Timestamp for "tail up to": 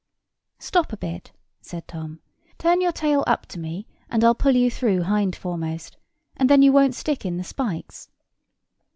2.91-3.59